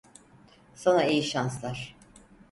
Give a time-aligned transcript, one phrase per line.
[0.75, 1.95] Sana iyi şanslar.